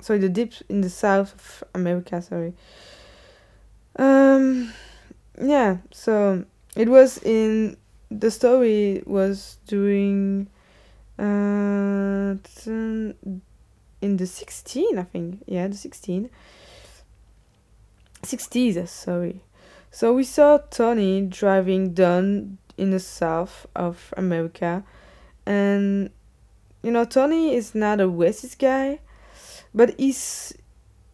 sorry, 0.00 0.20
the 0.20 0.28
deep 0.28 0.52
in 0.68 0.80
the 0.80 0.90
south 0.90 1.34
of 1.34 1.64
America. 1.74 2.22
Sorry. 2.22 2.54
Um, 4.00 4.72
yeah. 5.40 5.76
So 5.92 6.44
it 6.74 6.88
was 6.88 7.18
in 7.22 7.76
the 8.10 8.30
story 8.30 9.02
was 9.06 9.58
during 9.66 10.48
uh 11.18 12.34
in 14.02 14.16
the 14.16 14.26
16 14.26 14.98
i 14.98 15.02
think 15.02 15.42
yeah 15.46 15.68
the 15.68 15.76
16 15.76 16.30
60s 18.22 18.88
sorry 18.88 19.42
so 19.90 20.14
we 20.14 20.24
saw 20.24 20.58
tony 20.70 21.20
driving 21.20 21.92
down 21.92 22.58
in 22.76 22.90
the 22.90 22.98
south 22.98 23.66
of 23.76 24.12
america 24.16 24.82
and 25.46 26.10
you 26.82 26.90
know 26.90 27.04
tony 27.04 27.54
is 27.54 27.74
not 27.74 28.00
a 28.00 28.08
racist 28.08 28.58
guy 28.58 28.98
but 29.74 29.94
he's 29.98 30.54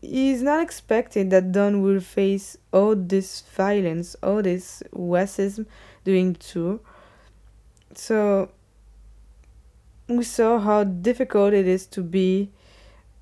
he's 0.06 0.42
not 0.42 0.62
expecting 0.62 1.28
that 1.30 1.52
Don 1.52 1.82
will 1.82 2.00
face 2.00 2.56
all 2.72 2.94
this 2.94 3.42
violence 3.54 4.16
all 4.22 4.42
this 4.42 4.82
racism 4.94 5.66
during 6.04 6.34
tour 6.34 6.80
so 7.94 8.50
we 10.08 10.22
saw 10.22 10.58
how 10.58 10.84
difficult 10.84 11.52
it 11.52 11.66
is 11.66 11.86
to 11.86 12.02
be 12.02 12.50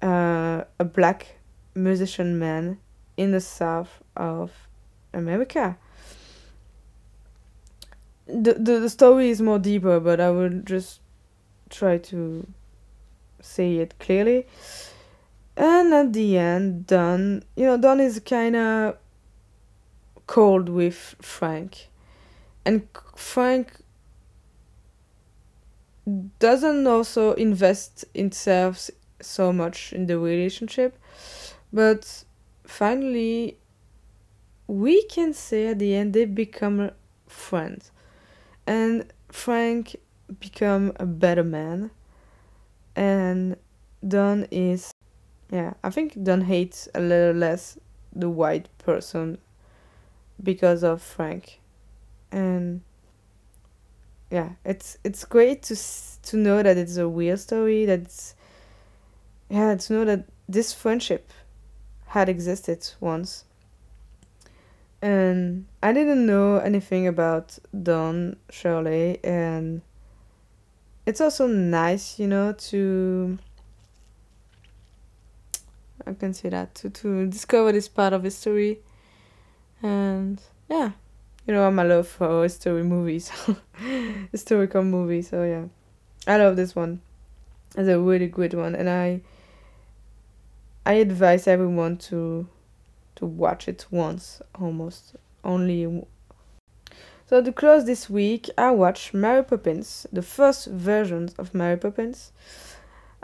uh, 0.02 0.64
a 0.78 0.84
black 0.84 1.38
musician 1.74 2.38
man 2.38 2.78
in 3.16 3.30
the 3.32 3.40
south 3.40 4.02
of 4.16 4.52
America. 5.12 5.78
The, 8.26 8.54
the 8.54 8.80
the 8.80 8.90
story 8.90 9.30
is 9.30 9.40
more 9.40 9.58
deeper, 9.58 10.00
but 10.00 10.20
I 10.20 10.30
will 10.30 10.60
just 10.64 11.00
try 11.68 11.98
to 11.98 12.46
say 13.40 13.76
it 13.76 13.94
clearly. 13.98 14.46
And 15.56 15.94
at 15.94 16.12
the 16.12 16.36
end, 16.36 16.86
Don, 16.86 17.44
you 17.56 17.66
know, 17.66 17.76
Don 17.76 18.00
is 18.00 18.20
kind 18.20 18.56
of 18.56 18.96
cold 20.26 20.68
with 20.68 21.14
Frank, 21.20 21.88
and 22.64 22.88
Frank 23.14 23.72
doesn't 26.38 26.86
also 26.86 27.32
invest 27.34 28.04
himself 28.14 28.90
so 29.20 29.52
much 29.52 29.92
in 29.92 30.06
the 30.06 30.18
relationship. 30.18 30.98
But 31.72 32.24
finally 32.66 33.58
we 34.66 35.04
can 35.04 35.32
say 35.32 35.68
at 35.68 35.78
the 35.78 35.94
end 35.94 36.12
they 36.12 36.24
become 36.24 36.90
friends. 37.26 37.90
And 38.66 39.12
frank 39.30 39.96
become 40.40 40.92
a 40.96 41.06
better 41.06 41.44
man. 41.44 41.90
And 42.96 43.56
don 44.06 44.46
is 44.50 44.90
yeah 45.50 45.74
i 45.82 45.90
think 45.90 46.22
don 46.22 46.42
hates 46.42 46.88
a 46.94 47.00
little 47.00 47.34
less 47.34 47.78
the 48.14 48.30
white 48.30 48.68
person 48.78 49.38
because 50.42 50.82
of 50.82 51.02
frank. 51.02 51.60
And 52.30 52.82
yeah 54.30 54.50
it's 54.64 54.98
it's 55.04 55.24
great 55.24 55.62
to 55.64 55.76
to 56.22 56.36
know 56.36 56.62
that 56.62 56.76
it's 56.76 56.96
a 56.96 57.06
real 57.06 57.36
story 57.36 57.84
that's 57.86 58.34
yeah 59.48 59.74
to 59.76 59.92
know 59.92 60.04
that 60.04 60.26
this 60.48 60.72
friendship 60.72 61.30
had 62.08 62.28
existed 62.28 62.88
once. 63.00 63.44
And 65.02 65.66
i 65.82 65.92
didn't 65.92 66.26
know 66.26 66.56
anything 66.56 67.06
about 67.06 67.58
don 67.82 68.36
shirley 68.50 69.20
and 69.22 69.82
it's 71.06 71.20
also 71.20 71.46
nice 71.46 72.18
you 72.18 72.26
know 72.26 72.52
to 72.54 73.38
i 76.06 76.12
can 76.12 76.32
say 76.34 76.48
that 76.48 76.74
to, 76.74 76.90
to 76.90 77.26
discover 77.26 77.72
this 77.72 77.88
part 77.88 78.12
of 78.12 78.22
history 78.22 78.78
and 79.82 80.40
yeah 80.68 80.92
you 81.46 81.52
know 81.52 81.66
I'm 81.66 81.78
a 81.78 81.84
love 81.84 82.08
for 82.08 82.42
history 82.42 82.82
movies, 82.82 83.30
historical 84.32 84.82
movies. 84.82 85.28
So 85.28 85.44
yeah, 85.44 85.64
I 86.26 86.38
love 86.38 86.56
this 86.56 86.74
one. 86.74 87.00
It's 87.76 87.88
a 87.88 87.98
really 87.98 88.28
good 88.28 88.54
one, 88.54 88.74
and 88.74 88.88
I 88.88 89.20
I 90.86 90.94
advise 90.94 91.46
everyone 91.46 91.98
to 92.08 92.48
to 93.16 93.26
watch 93.26 93.68
it 93.68 93.86
once, 93.90 94.40
almost 94.58 95.16
only. 95.42 96.04
So 97.26 97.42
to 97.42 97.52
close 97.52 97.84
this 97.86 98.10
week, 98.10 98.50
I 98.56 98.70
watched 98.70 99.14
Mary 99.14 99.42
Poppins, 99.42 100.06
the 100.12 100.22
first 100.22 100.66
version 100.66 101.30
of 101.38 101.54
Mary 101.54 101.76
Poppins. 101.76 102.32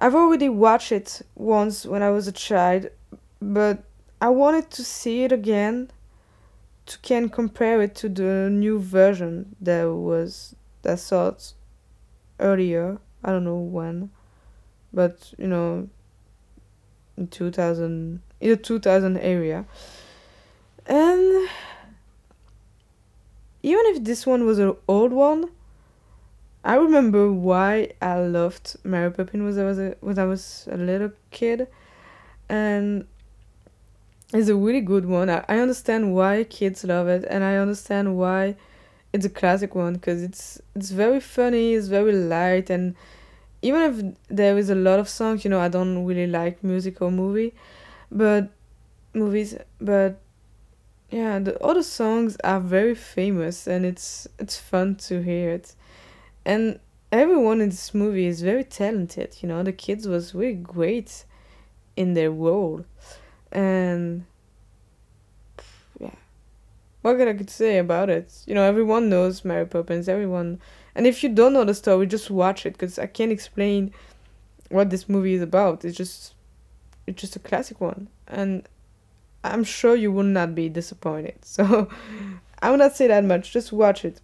I've 0.02 0.14
already 0.14 0.48
watched 0.48 0.92
it 0.92 1.20
once 1.34 1.84
when 1.84 2.02
I 2.02 2.08
was 2.08 2.26
a 2.26 2.32
child, 2.32 2.86
but 3.40 3.84
I 4.20 4.30
wanted 4.30 4.70
to 4.70 4.82
see 4.82 5.24
it 5.24 5.32
again 5.32 5.90
to 6.86 6.98
can 7.00 7.28
compare 7.28 7.82
it 7.82 7.94
to 7.96 8.08
the 8.08 8.48
new 8.50 8.78
version 8.78 9.54
that 9.60 9.84
was 9.84 10.54
that 10.82 11.00
saw 11.00 11.32
earlier. 12.38 12.98
I 13.22 13.30
don't 13.30 13.44
know 13.44 13.58
when, 13.58 14.10
but 14.90 15.34
you 15.36 15.46
know, 15.46 15.88
in 17.18 17.28
two 17.28 17.50
thousand 17.50 18.22
in 18.40 18.50
the 18.50 18.56
two 18.56 18.78
thousand 18.78 19.18
area, 19.18 19.66
and 20.86 21.48
even 23.62 23.84
if 23.86 24.02
this 24.04 24.26
one 24.26 24.46
was 24.46 24.58
an 24.58 24.74
old 24.88 25.12
one, 25.12 25.50
I 26.62 26.77
remember 26.77 27.33
why 27.33 27.92
I 28.03 28.18
loved 28.20 28.77
Mary 28.85 29.11
Poppins 29.11 29.57
when 29.57 29.64
I 29.64 29.68
was 29.68 29.79
a, 29.79 29.94
when 30.01 30.18
I 30.18 30.25
was 30.25 30.68
a 30.70 30.77
little 30.77 31.12
kid, 31.31 31.68
and 32.49 33.07
it's 34.33 34.49
a 34.49 34.55
really 34.55 34.81
good 34.83 35.07
one. 35.07 35.31
I, 35.31 35.44
I 35.49 35.59
understand 35.59 36.14
why 36.14 36.44
kids 36.44 36.85
love 36.85 37.09
it, 37.09 37.25
and 37.29 37.42
I 37.42 37.57
understand 37.57 38.16
why 38.16 38.57
it's 39.12 39.25
a 39.25 39.31
classic 39.31 39.75
one 39.75 39.94
because 39.94 40.23
it's 40.23 40.61
it's 40.75 40.90
very 40.90 41.20
funny, 41.20 41.75
it's 41.75 41.88
very 41.88 42.12
light, 42.12 42.70
and 42.70 42.94
even 43.62 43.81
if 43.83 44.16
there 44.29 44.57
is 44.59 44.70
a 44.70 44.75
lot 44.75 44.99
of 44.99 45.09
songs, 45.09 45.44
you 45.44 45.51
know, 45.51 45.61
I 45.61 45.68
don't 45.68 46.05
really 46.05 46.27
like 46.27 46.62
musical 46.62 47.11
movie, 47.11 47.55
but 48.11 48.51
movies, 49.14 49.57
but 49.81 50.18
yeah, 51.11 51.38
the 51.38 51.59
other 51.62 51.83
songs 51.83 52.37
are 52.44 52.61
very 52.61 52.94
famous, 52.94 53.66
and 53.66 53.85
it's 53.85 54.29
it's 54.38 54.57
fun 54.59 54.96
to 54.96 55.23
hear 55.23 55.51
it, 55.51 55.75
and 56.44 56.79
everyone 57.12 57.61
in 57.61 57.70
this 57.70 57.94
movie 57.94 58.26
is 58.26 58.42
very 58.42 58.64
talented. 58.64 59.37
You 59.40 59.48
know, 59.48 59.62
the 59.62 59.72
kids 59.72 60.07
was 60.07 60.35
really 60.35 60.55
great 60.55 61.24
in 61.96 62.14
their 62.14 62.31
role. 62.31 62.85
And 63.53 64.24
yeah. 65.98 66.14
What 67.03 67.18
can 67.18 67.29
i 67.29 67.35
could 67.35 67.50
say 67.50 67.79
about 67.79 68.11
it? 68.11 68.33
You 68.46 68.55
know 68.55 68.62
everyone 68.62 69.09
knows 69.09 69.44
mary 69.44 69.66
poppins 69.66 70.09
everyone. 70.09 70.61
And 70.94 71.07
if 71.07 71.22
you 71.22 71.29
don't 71.29 71.53
know 71.53 71.64
the 71.64 71.74
story 71.74 72.07
just 72.07 72.31
watch 72.31 72.66
it 72.66 72.72
because 72.74 72.98
i 72.98 73.07
can't 73.07 73.33
explain 73.33 73.92
what 74.68 74.90
this 74.90 75.09
movie 75.09 75.35
is 75.35 75.42
about. 75.42 75.85
It's 75.85 75.96
just 75.96 76.35
it's 77.07 77.20
just 77.20 77.37
a 77.37 77.40
classic 77.40 77.81
one. 77.81 78.09
And 78.29 78.68
i'm 79.42 79.64
sure 79.64 79.96
you 79.96 80.12
will 80.12 80.22
not 80.22 80.55
be 80.55 80.68
disappointed. 80.68 81.38
So 81.44 81.88
i 82.62 82.70
will 82.70 82.79
not 82.79 82.96
say 82.96 83.09
that 83.09 83.24
much. 83.24 83.53
Just 83.53 83.72
watch 83.72 84.05
it 84.05 84.20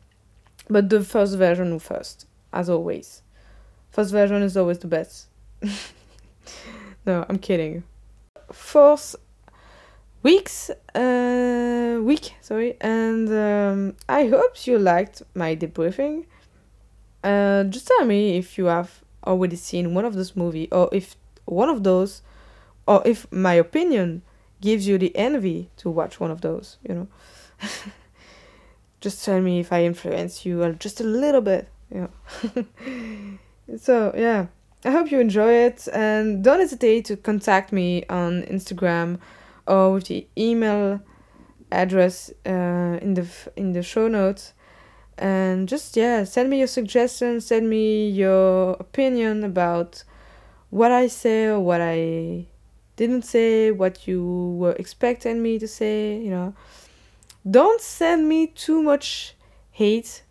but 0.69 0.89
the 0.89 1.03
first 1.03 1.37
version 1.37 1.79
first 1.79 2.27
as 2.53 2.69
always. 2.69 3.23
First 3.91 4.13
version 4.13 4.43
is 4.43 4.57
always 4.57 4.79
the 4.79 4.89
best. 4.89 5.27
No 7.07 7.25
i'm 7.29 7.39
kidding. 7.39 7.85
Fourth 8.51 9.15
weeks 10.25 10.71
uh, 10.95 12.01
week 12.03 12.35
sorry 12.41 12.77
and 12.81 13.29
um, 13.29 13.95
i 14.09 14.27
hope 14.27 14.67
you 14.67 14.77
liked 14.79 15.23
my 15.35 15.55
debriefing. 15.55 16.25
Uh, 17.23 17.63
just 17.65 17.87
tell 17.87 18.05
me 18.05 18.37
if 18.37 18.59
you 18.59 18.67
have 18.67 19.03
already 19.25 19.57
seen 19.57 19.95
one 19.95 20.05
of 20.05 20.15
those 20.15 20.35
movies 20.35 20.69
or 20.73 20.89
if 20.93 21.17
one 21.45 21.69
of 21.69 21.85
those 21.85 22.23
or 22.89 23.03
if 23.07 23.31
my 23.33 23.55
opinion 23.55 24.23
gives 24.61 24.87
you 24.89 24.99
the 24.99 25.17
envy 25.17 25.71
to 25.77 25.89
watch 25.91 26.19
one 26.19 26.31
of 26.31 26.41
those 26.41 26.77
you 26.89 26.95
know 26.95 27.09
just 29.01 29.25
tell 29.25 29.41
me 29.41 29.61
if 29.61 29.73
i 29.73 29.85
influence 29.85 30.45
you 30.47 30.75
just 30.79 31.01
a 31.01 31.05
little 31.05 31.41
bit 31.41 31.69
you 31.93 32.09
know. 32.55 32.65
So 33.79 34.13
yeah 34.17 34.47
i 34.85 34.91
hope 34.91 35.11
you 35.11 35.19
enjoy 35.21 35.53
it 35.53 35.89
and 35.93 36.45
don't 36.45 36.61
hesitate 36.61 37.05
to 37.07 37.17
contact 37.17 37.73
me 37.73 38.05
on 38.09 38.43
instagram 38.45 39.19
or 39.67 39.95
with 39.95 40.07
the 40.07 40.27
email 40.39 41.01
address 41.73 42.31
uh, 42.47 42.99
in 43.03 43.15
the 43.15 43.27
in 43.57 43.73
the 43.73 43.83
show 43.83 44.09
notes. 44.09 44.53
And 45.19 45.67
just 45.69 45.97
yeah 45.97 46.25
send 46.25 46.51
me 46.51 46.59
your 46.59 46.67
suggestions 46.67 47.47
send 47.47 47.71
me 47.71 48.11
your 48.11 48.73
opinion 48.79 49.45
about 49.45 50.05
what 50.69 50.93
i 50.93 51.07
say 51.07 51.47
or 51.47 51.59
what 51.59 51.81
i 51.81 52.47
didn't 52.97 53.23
say 53.23 53.71
what 53.71 54.07
you 54.07 54.57
were 54.59 54.73
expecting 54.73 55.43
me 55.43 55.59
to 55.59 55.67
say 55.67 56.19
you 56.19 56.29
know 56.29 56.55
don't 57.49 57.81
send 57.81 58.29
me 58.29 58.47
too 58.47 58.83
much 58.83 59.35
hate 59.71 60.23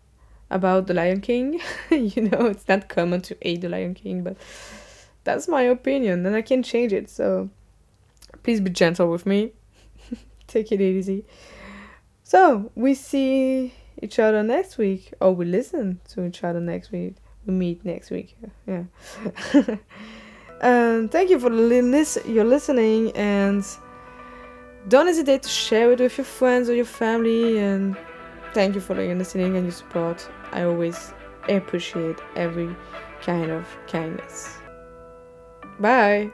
about 0.50 0.86
the 0.86 0.94
lion 0.94 1.20
king 1.20 1.60
you 1.90 2.22
know 2.22 2.46
it's 2.46 2.68
not 2.68 2.88
common 2.88 3.20
to 3.20 3.36
hate 3.40 3.60
the 3.60 3.68
lion 3.68 3.94
king 3.94 4.22
but 4.22 4.36
that's 5.24 5.48
my 5.48 5.62
opinion 5.62 6.24
and 6.24 6.36
i 6.36 6.42
can 6.42 6.62
change 6.62 6.92
it 6.92 7.08
so 7.10 7.48
please 8.42 8.60
be 8.60 8.70
gentle 8.70 9.10
with 9.10 9.26
me 9.26 9.52
take 10.46 10.70
it 10.70 10.80
easy 10.80 11.24
so 12.22 12.72
we 12.74 12.94
see 12.94 13.72
each 14.02 14.18
other 14.18 14.42
next 14.42 14.78
week, 14.78 15.12
or 15.20 15.32
we 15.32 15.44
listen 15.44 16.00
to 16.08 16.26
each 16.26 16.42
other 16.44 16.60
next 16.60 16.90
week. 16.90 17.14
We 17.46 17.54
meet 17.54 17.84
next 17.84 18.10
week. 18.10 18.36
Yeah. 18.66 18.84
and 19.54 19.78
um, 20.60 21.08
thank 21.08 21.30
you 21.30 21.38
for 21.38 21.50
lis- 21.50 22.18
your 22.26 22.44
listening, 22.44 23.12
and 23.12 23.64
don't 24.88 25.06
hesitate 25.06 25.42
to 25.42 25.48
share 25.48 25.92
it 25.92 26.00
with 26.00 26.16
your 26.16 26.24
friends 26.24 26.68
or 26.68 26.74
your 26.74 26.84
family. 26.84 27.58
And 27.58 27.96
thank 28.54 28.74
you 28.74 28.80
for 28.80 29.00
your 29.00 29.14
listening 29.14 29.56
and 29.56 29.66
your 29.66 29.72
support. 29.72 30.28
I 30.52 30.62
always 30.62 31.12
appreciate 31.48 32.18
every 32.34 32.74
kind 33.22 33.50
of 33.50 33.66
kindness. 33.86 34.58
Bye. 35.80 36.30